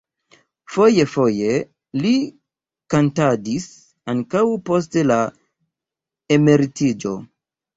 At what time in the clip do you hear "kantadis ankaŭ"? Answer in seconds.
2.95-4.43